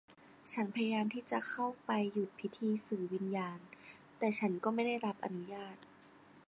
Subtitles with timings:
[0.51, 3.59] ฉันพยายามที่จะเข้าไปหยุดพิธีสื่อวิญญาณ
[4.17, 5.77] แต่ฉันก็ไม่ได้รับอนุญาต